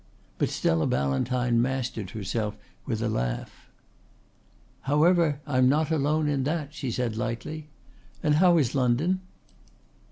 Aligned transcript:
But 0.39 0.49
Stella 0.49 0.87
Ballantyne 0.87 1.61
mastered 1.61 2.09
herself 2.09 2.57
with 2.87 3.03
a 3.03 3.07
laugh. 3.07 3.69
"However 4.89 5.41
I 5.45 5.59
am 5.59 5.69
not 5.69 5.91
alone 5.91 6.27
in 6.27 6.41
that," 6.45 6.73
she 6.73 6.89
said 6.89 7.15
lightly. 7.15 7.67
"And 8.23 8.33
how's 8.41 8.73
London?" 8.73 9.21